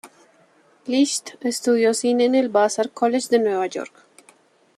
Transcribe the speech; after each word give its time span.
Licht 0.93 1.29
estudió 1.51 1.93
cine 1.93 2.25
en 2.25 2.33
el 2.33 2.49
Vassar 2.49 2.89
College 2.89 3.27
de 3.29 3.37
Nueva 3.37 3.67
York. 3.67 3.93